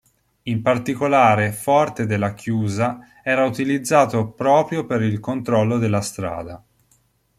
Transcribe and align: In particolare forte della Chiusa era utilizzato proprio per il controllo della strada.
In 0.45 0.63
particolare 0.63 1.51
forte 1.51 2.07
della 2.07 2.33
Chiusa 2.33 3.19
era 3.23 3.45
utilizzato 3.45 4.29
proprio 4.31 4.83
per 4.87 5.03
il 5.03 5.19
controllo 5.19 5.77
della 5.77 6.01
strada. 6.01 6.59